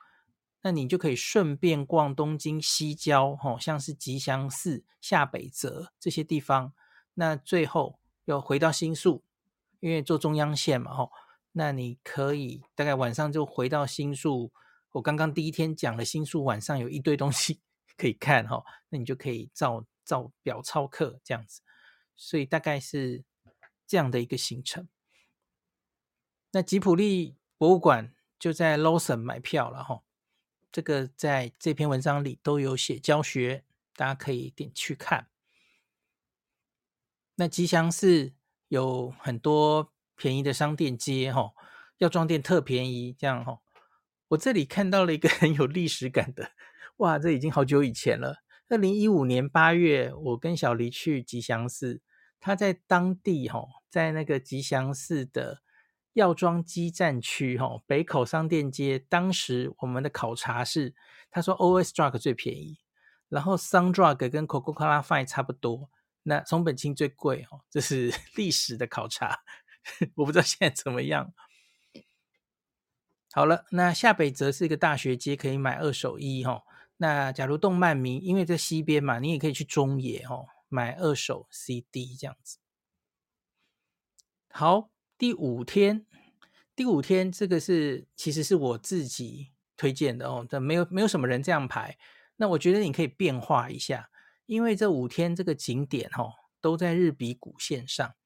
[0.62, 6.73] 那你就可以顺便逛东京西郊，哦，像是吉祥寺、下北泽这些地方。
[7.14, 9.23] 那最后又回到新宿，
[9.79, 11.11] 因为坐中央线嘛，哦，
[11.53, 14.53] 那你可以大概晚上就回到新宿。
[14.90, 17.61] 我刚刚第一天讲了新宿晚上有一堆东西
[17.97, 21.62] 可以看，哈，那你就可以照照表操课这样子。
[22.16, 23.25] 所以大概是
[23.88, 24.87] 这样的一个行程。
[26.53, 30.03] 那吉普力博物馆就在 Lawson 买票了哈，
[30.70, 33.64] 这个在这篇文章里都有写教学
[33.96, 35.29] 大家可以点去看。
[37.35, 38.35] 那吉祥寺
[38.68, 41.53] 有很多便宜的商店街，哈，
[41.98, 43.61] 药妆店特便宜，这样哈。
[44.29, 46.53] 我这里看到了一个很有历史感的，
[46.98, 48.42] 哇，这已经好久以前了。
[48.68, 52.03] 二零一五年八月，我跟小黎去吉祥寺，
[52.38, 55.62] 他在当地哈，在那个吉祥寺的
[56.12, 60.94] 药妆基站区哈，北口商店街，当时我们的考察是，
[61.31, 62.79] 他说 OS Drug 最便宜，
[63.29, 65.90] 然后 Sun Drug 跟 Coca-Cola Fine 差不多。
[66.24, 69.40] 那松本清最贵哦，这是 历史的考察，
[70.16, 71.33] 我不知道现在怎么样。
[73.33, 76.64] 好了，那下北泽是一个大学街，可以买二手衣哈。
[76.96, 82.59] 那假如动漫迷，因为在西边嘛，你也可以去中野哦，买二手 CD 这样子。
[84.61, 86.05] 好，第五天，
[86.75, 91.97] 第五天这个是其实是我自己推荐的哦，这没有没有什么人这样排。
[92.35, 94.11] 那我觉得你可以变化一下。
[94.47, 98.16] 因为这五天这个景点哦，都在日比谷线上，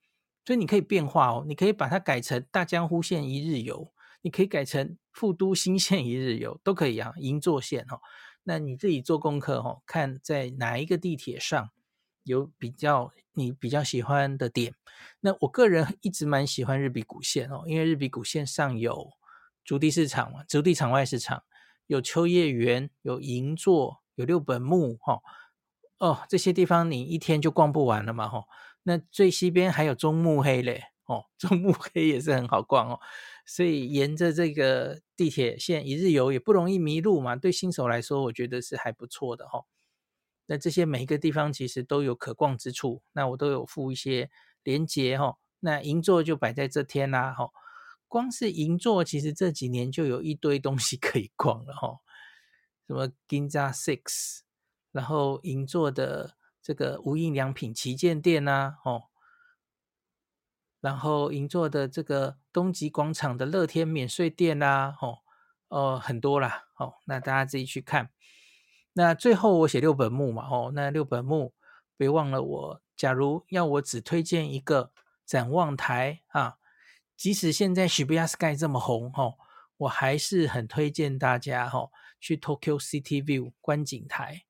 [0.47, 3.92] 所以你可以变化哦，你可以把它改成大江户线一日游，
[4.23, 7.12] 你可以改成富都新线一日游，都可以啊。
[7.18, 8.01] 银座线哦，
[8.45, 11.68] 那你自己做功课哦，看在哪一个地铁上
[12.25, 14.75] 有比较你比较喜欢的点。
[15.21, 19.13] 那我个人一直蛮喜欢日比谷线哦，因为日比谷线上有
[19.65, 21.43] 筑地市场嘛，筑地场外市场，
[21.87, 25.21] 有秋叶原，有银座，有六本木哈。
[25.99, 28.45] 哦，这些地方你一天就逛不完了嘛，吼。
[28.83, 32.99] 那最西边还有中目黑嘞，哦，中目 黑也是很好逛哦。
[33.47, 39.65] 所以沿着这个地铁线一日游也不容易迷路嘛，对新手来说，我觉得是还不错的哈。
[40.46, 44.31] 那这些每一个地方其实都有可逛之处，那我都有附一些
[44.62, 45.38] 连接哈。
[45.61, 47.50] 那银座就摆在这天啦，哈。
[48.09, 52.00] 光是银座其实这几年就有一堆东西可以逛了哈，
[52.87, 54.40] 什么 Ginza Six。
[54.90, 59.05] 然后银座的这个无印良品旗舰店呐、啊，哦，
[60.83, 65.18] 然后银座的这个东极广场的乐天免税店呐、啊，哦，
[65.68, 68.11] 哦，很多啦，哦，那大家自己去看。
[68.94, 71.55] 那最后我写六本木嘛，哦，那六本木
[71.96, 74.92] 别忘了我，假如要我只推荐一个
[75.24, 76.59] 展望台啊，
[77.16, 79.38] 即使现在 Shibuya Sky 这么红，哦，
[79.78, 84.44] 我还是很推荐大家，哦，去 Tokyo City View 观景台。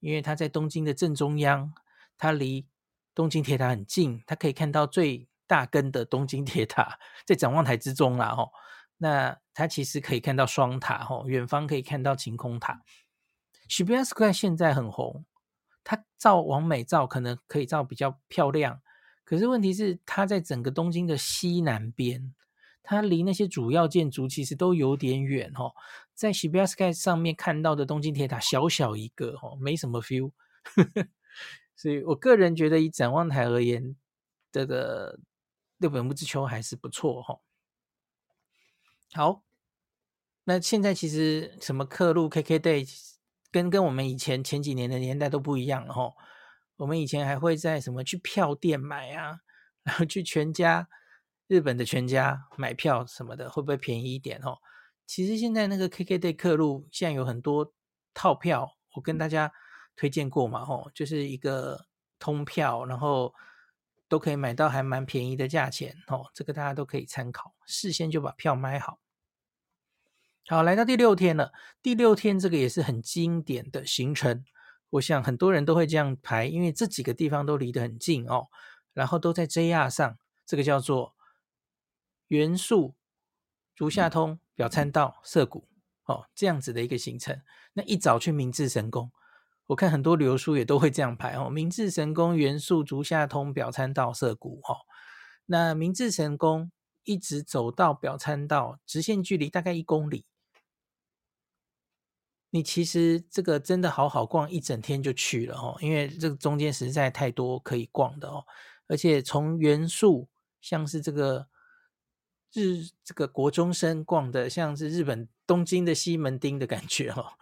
[0.00, 1.72] 因为它在东京的正中央，
[2.18, 2.66] 它离
[3.14, 8.34] 东京铁塔很近，它可以看到最大根的东京铁塔在展望台之中啦。
[8.34, 8.52] 吼，
[8.98, 12.82] 那它其实可以看到双塔，吼，远方可以看到晴空塔。
[13.68, 15.24] Shibuya Square 现在很红，
[15.82, 18.80] 它照完美照可能可以照比较漂亮，
[19.24, 22.34] 可是问题是它在整个东京的西南边。
[22.86, 25.72] 它离那些主要建筑其实都有点远哦，
[26.12, 30.32] 在 Shibuya Sky 上面看到的东京铁塔小小一个哦，没什么 feel，
[31.74, 33.96] 所以我个人觉得以展望台而言，
[34.52, 35.18] 这个
[35.78, 37.40] 六本木之丘还是不错哈。
[39.14, 39.42] 好，
[40.44, 42.86] 那现在其实什么客路 KKday
[43.54, 46.12] 跟跟我们以前前几年的年代都不一样了哈。
[46.78, 49.38] 我们以前还会在什么去票店买啊，
[49.84, 50.88] 然后去全家。
[51.46, 54.56] 日本的全家买票什么的会不会便宜一点哦？
[55.06, 57.70] 其实现在那个 KKday 客路现在有很多
[58.14, 59.52] 套票，我跟大家
[59.94, 61.84] 推荐过嘛，吼，就是一个
[62.18, 63.32] 通票，然后
[64.08, 66.24] 都可以买到还蛮便宜的价钱哦。
[66.34, 68.98] 这个大家都可以参考，事先就把票买好。
[70.48, 71.52] 好，来到第六天了，
[71.82, 74.44] 第六天这个也是很经典的行程，
[74.90, 78.48] 我想很多人都会这样排，因为这几个地方都离得很近哦，
[78.92, 81.14] 然后都在 JR 上，这个叫做。
[82.28, 82.94] 元素、
[83.76, 85.68] 竹下通、表参道、涩谷，
[86.06, 87.38] 哦，这样子的一个行程。
[87.74, 89.12] 那一早去明治神宫，
[89.66, 91.50] 我看很多旅游书也都会这样排哦。
[91.50, 94.88] 明治神宫、元素、竹下通、表参道、涩谷，哦，
[95.46, 96.72] 那明治神宫
[97.04, 100.24] 一直走到表参道，直线距离大概一公里。
[102.54, 108.46] 你其实这个真的好好逛一整天就去了哦，因为这个中间实在太多可以逛的哦，
[108.86, 110.28] 而且从元素
[110.60, 111.48] 像是这个。
[112.56, 117.32] 日这个国中生逛的像是日本东京的西门町的感觉哦，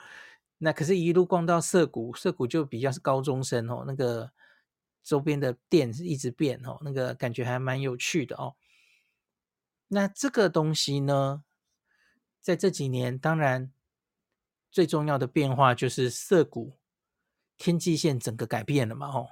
[0.57, 4.33] 那可是，一路逛到涩谷，涩谷就比较是高中生哦，那个
[5.05, 8.57] 周边的店是一直变哦，那个感觉还蛮有趣的哦。
[9.89, 11.45] 那这个东西呢，
[12.41, 13.71] 在这几年，当然
[14.73, 16.79] 最重要的变化就是涩谷
[17.59, 19.29] 天际线整个改变了嘛，哦。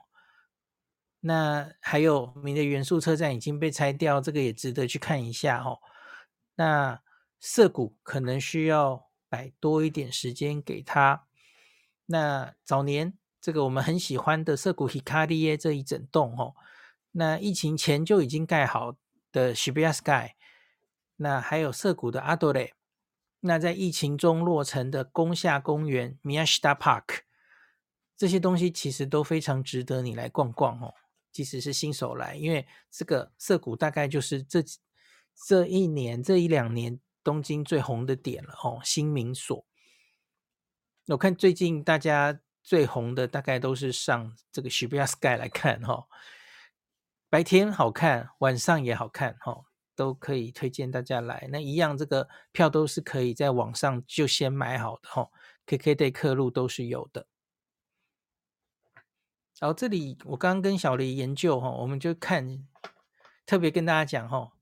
[1.20, 5.80] 那还有名的元素车站已经被拆掉，这个也值得去看一下哦。
[6.54, 7.02] 那
[7.40, 11.26] 涩谷可能需要摆多一点时间给他。
[12.06, 16.54] 那早年这个我们很喜欢的涩谷 h i k a r i 这一整栋哦，
[17.12, 18.96] 那疫情前就已经盖好
[19.32, 20.34] 的 Shibuya Sky，
[21.16, 22.74] 那还有涩谷的阿多雷
[23.40, 27.20] 那在疫情中落成的宫下公园 Miyashita Park，
[28.16, 30.94] 这些东西其实都非常值得你来逛逛哦，
[31.32, 34.62] 即使是新手来，因为这个涩谷大概就是这
[35.46, 39.66] 这一年这一两年东京最红的点了哦，新名所。
[41.08, 42.40] 我看最近大家。
[42.62, 46.06] 最红的大概都是上这个 Shibuya Sky 来看哈，
[47.30, 49.64] 白天好看，晚上也好看哈，
[50.00, 51.46] 都可以推荐大家来。
[51.52, 55.28] 那一样，这个票都是可以在网上就先买好的哈
[55.66, 57.26] ，KKday 客路都是有的。
[59.58, 62.66] 然后这里我刚刚跟小黎研究哈，我们就看，
[63.44, 64.52] 特别跟大家讲哈，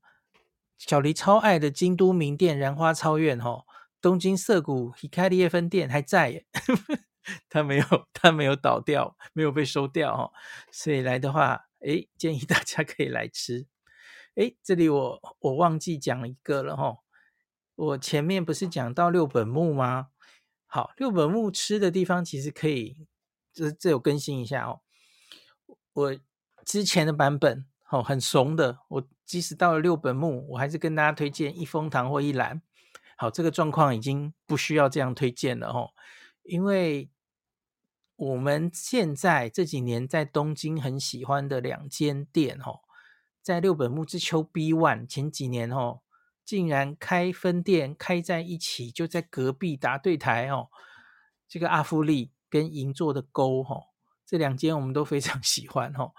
[0.77, 3.63] 小黎超爱的京都名店燃花超院哈，
[4.01, 6.45] 东京涩谷 Hikarie 分店还在耶。
[7.47, 10.33] 他没有，他没有倒掉，没有被收掉哈，
[10.69, 13.67] 所以来的话，诶，建议大家可以来吃。
[14.39, 16.99] 诶，这里我我忘记讲一个了哈，
[17.75, 20.11] 我前面不是讲到六本木吗？
[20.65, 23.05] 好，六本木吃的地方其实可以，
[23.51, 24.79] 这这有更新一下哦。
[25.91, 26.17] 我
[26.65, 32.61] 之前的版本哦，很怂的，我即使到了六本木，我还是跟大家推荐一风堂或一兰。
[33.17, 35.89] 好，这个状况已经不需要这样推荐了哈，
[36.43, 37.09] 因为。
[38.21, 42.81] 我们现在这几年在东京很喜欢的两间店哦，
[43.41, 46.01] 在六本木之丘 B One 前几年哦，
[46.45, 50.69] 竟然开分店开在一起，就在隔壁打对台哦。
[51.47, 53.77] 这个阿夫利跟银座的沟哈，
[54.25, 56.11] 这两间我们都非常 喜欢哈，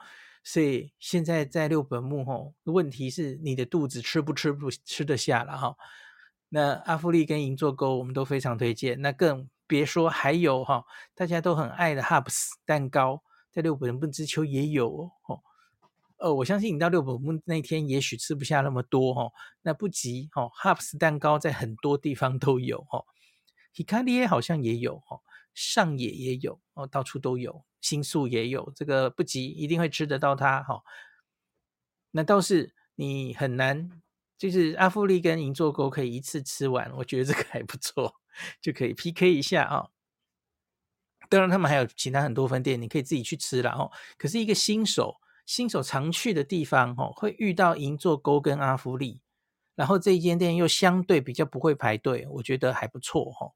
[0.42, 5.76] 所以现在在六本木哈，问题是你的肚子吃不吃不吃得下了哈。
[6.48, 9.48] 那阿夫利跟银座沟我们都非常推荐，那更。
[9.70, 15.40] 别说还有哈，大家都很爱的 Hubs 蛋糕，在六本木之丘也有哦。
[16.20, 20.50] 呃，我相信你到六本木那天也许吃不下那么多哈，那不急哈。
[20.62, 23.04] Hubs 蛋糕在很多地方都有哈
[23.74, 25.20] ，Hikarie 好像也有哈，
[25.54, 30.82] 上野也有哦，到处都有，新宿也有，这个不急，一定会吃得到它哈。
[32.10, 33.90] 那倒是你很难，
[34.36, 38.14] 就是阿富利跟银座沟可以一次吃完，我觉得这个还不错。
[38.62, 39.90] 就可以 PK 一下啊、哦！
[41.28, 43.90] 当然，他们还有其他很多分店，你可以自己去吃了哦。
[44.16, 49.20] 可是，一个新手新手常去的地方哦，会遇到银座沟跟阿芙利，
[49.74, 53.50] 然后这一间店又相对比较不会排队，我觉得还不错、哦。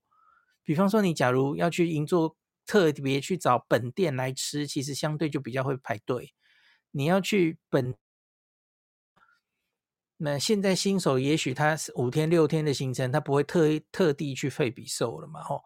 [0.64, 2.36] 比方说，你假如要去银座，
[2.66, 6.34] 特别去找本店来吃，其实相对就比较会排队。
[6.90, 7.95] 你要去本。
[10.16, 15.62] 那现在新手也许他是五天六天的行程，他不会特特地去费比寿了嘛，吼，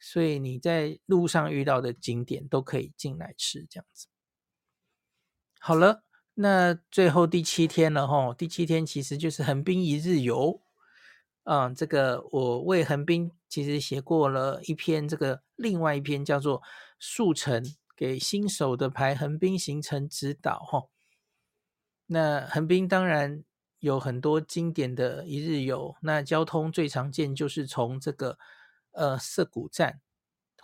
[0.00, 4.06] 所以你在路上遇到的景点都可以进来吃这样子。
[5.66, 6.04] 好了，
[6.34, 10.62] 那最后第七天了，吼，第七天其实就是横滨一日游。
[11.42, 16.60] 嗯，这个我为横滨其实写过了一篇，这个另外一篇叫做
[17.00, 17.64] 《速成
[17.96, 20.86] 给新手的排横滨行程指导》哈。
[22.06, 23.42] 那横滨当然。
[23.80, 28.38] 有很多经典的一日游，那交通最常见就是从这个
[28.92, 30.00] 呃涩谷站，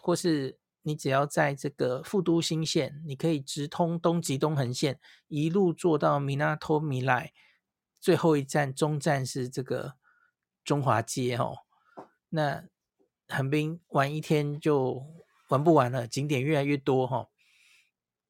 [0.00, 7.30] 或是你只要在这个副都新线，你可以直通东极东横线，一路坐到 Minato Mirai，
[8.00, 9.94] 最后一站终站是这个
[10.64, 11.58] 中华街哦。
[12.28, 12.64] 那
[13.28, 15.06] 横滨玩一天就
[15.48, 17.28] 玩不完了，景点越来越多哈、哦。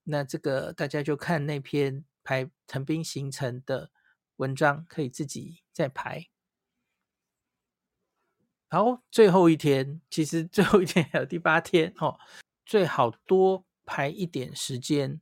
[0.05, 3.91] 那这个大家就看那篇排横滨行程的。
[4.37, 6.27] 文章可以自己再排。
[8.73, 12.19] 好，最后一天，其实 最后一天还有第八天哦，
[12.65, 15.21] 最好多排一点时间。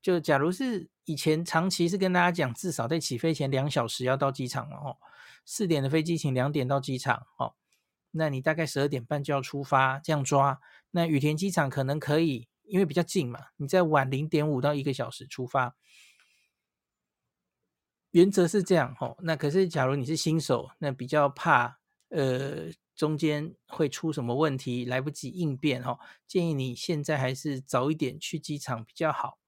[0.00, 4.96] 就假如是以前长期是跟大家讲，至少在起飞前两小时要到机场了哦。
[5.44, 7.52] 四点的飞机，请两点到机场哦。
[8.12, 10.58] 那你大概十二点半就要出发，这样抓。
[10.92, 15.76] 那羽田机场可能可以，因为比较近嘛，你再晚零点五到一个小时出发。
[18.12, 29.38] 原则是这样哦，那可是假如你是新手，那比较怕呃中间会出什么问题，来不及应变哦，建议你现在还是早一点去机场比较好。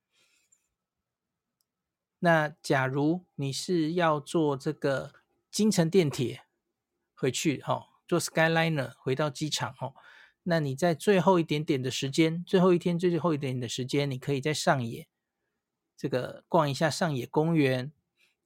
[2.19, 5.13] 那假如你是要坐这个
[5.51, 6.45] 京成电铁
[7.15, 9.95] 回去哦，坐 Skyliner 回到机场哦，
[10.43, 15.07] 那你在最后一点点的时间，最后一天最后一点点的时间，你可以在上野
[15.97, 17.93] 这个逛一下上野公园。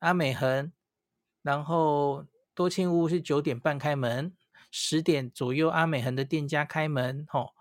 [0.01, 0.73] 阿美横，
[1.43, 2.25] 然后
[2.61, 4.35] 多庆屋是九点半开门，
[4.71, 7.55] 十点左右阿美横的店家开门，吼。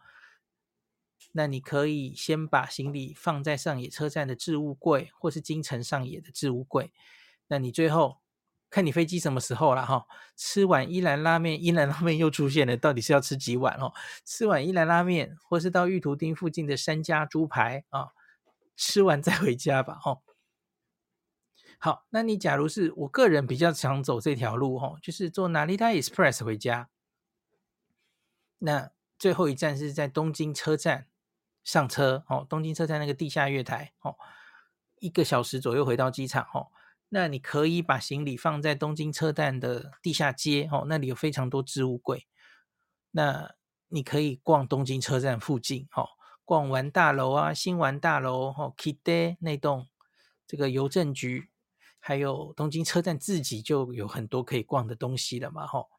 [1.32, 6.92] 那你可以先把行李放在上野车站的置物柜，或是京成上野的置物柜。
[7.48, 8.18] 那你最后
[8.70, 10.06] 看你飞机什么时候了哈？
[10.36, 13.94] 吃完一兰拉面，一兰拉面又出现了，到底是要吃几碗哦？
[14.26, 18.10] 吃完一兰拉面，或是到玉图町附近的三家猪排啊，
[18.76, 20.18] 吃完再回家吧哈。
[21.82, 26.90] 好，那你假如是我个人比较想走这条路哈，就是坐 Narita Express 回家。
[28.58, 31.08] 那最后一站是在东京车站
[31.64, 34.18] 上车哦，东京车站那个地下月台哦，
[35.00, 36.68] 一个小时左右回到机场哦。
[37.08, 42.28] 那你可以把行李放在东京车站的地下街哦，那里有非常多置物柜。
[43.12, 43.56] 那
[43.88, 46.10] 你可以逛东京车站附近哦，
[46.44, 49.88] 逛完大楼啊，新丸大楼哦，Kide 那栋
[50.46, 51.50] 这个邮政局。
[52.10, 55.92] 还有东京车站自己就有很多可以逛的东西了嘛，吼。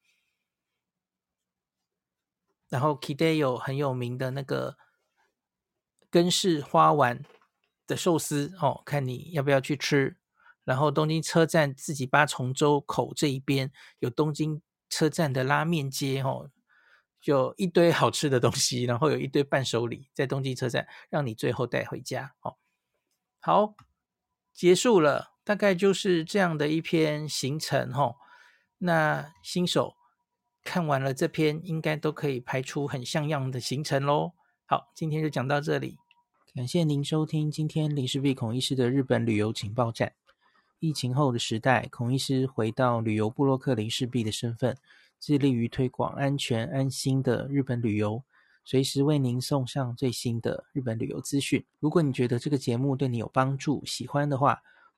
[2.68, 4.76] 然后 Kide 有很有名的那个
[6.10, 7.24] 根室花丸
[7.86, 10.18] 的寿司哦，看你要不要去吃。
[10.64, 16.50] 然后东京车站自己八重洲口这一边有东京车站的拉面街哦，
[17.20, 22.56] 就一堆好吃的东西，然后有一堆伴手礼在东京车站，让你最后带回家哦。
[23.38, 23.76] 好，
[24.52, 25.30] 结束了。
[25.50, 28.14] 大概就是这样的一篇行程吼，
[28.78, 29.96] 那新手
[30.62, 34.30] 看完了这篇，应该都可以排出很像样的行程喽。
[34.66, 35.98] 好，今天就讲到这里，
[36.54, 40.12] 感谢您收听今天林氏璧孔医师的日本旅游情报站。
[40.78, 44.76] 疫情后的时代，孔医师回到旅游部落客林氏璧的身份，
[45.18, 48.22] 致力于推广安全安心的日本旅游，
[48.64, 51.66] 随时为您送上最新的日本旅游资讯。
[51.80, 54.62] 如果你觉得这个节目对你有帮助，喜欢的话，